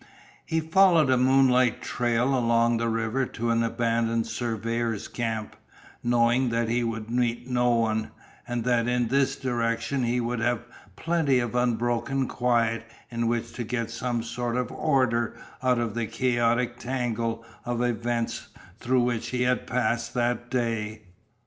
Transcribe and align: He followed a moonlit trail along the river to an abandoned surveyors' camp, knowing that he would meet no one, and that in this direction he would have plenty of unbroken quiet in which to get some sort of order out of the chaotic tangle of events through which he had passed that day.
He 0.47 0.61
followed 0.61 1.11
a 1.11 1.15
moonlit 1.17 1.79
trail 1.79 2.35
along 2.35 2.77
the 2.77 2.89
river 2.89 3.27
to 3.27 3.51
an 3.51 3.61
abandoned 3.61 4.25
surveyors' 4.25 5.07
camp, 5.07 5.55
knowing 6.01 6.49
that 6.49 6.69
he 6.69 6.83
would 6.83 7.11
meet 7.11 7.47
no 7.47 7.69
one, 7.69 8.09
and 8.47 8.63
that 8.63 8.87
in 8.87 9.09
this 9.09 9.35
direction 9.35 10.01
he 10.03 10.19
would 10.19 10.39
have 10.39 10.65
plenty 10.95 11.37
of 11.37 11.53
unbroken 11.53 12.27
quiet 12.27 12.83
in 13.11 13.27
which 13.27 13.53
to 13.53 13.63
get 13.63 13.91
some 13.91 14.23
sort 14.23 14.57
of 14.57 14.71
order 14.71 15.37
out 15.61 15.77
of 15.77 15.93
the 15.93 16.07
chaotic 16.07 16.79
tangle 16.79 17.45
of 17.63 17.83
events 17.83 18.47
through 18.79 19.03
which 19.03 19.27
he 19.27 19.43
had 19.43 19.67
passed 19.67 20.15
that 20.15 20.49
day. 20.49 21.03